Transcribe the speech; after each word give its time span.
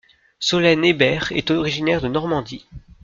Solène 0.39 0.83
Hébert 0.83 1.31
est 1.31 1.51
originaire 1.51 2.01
de 2.01 2.07
Normandie. 2.07 2.65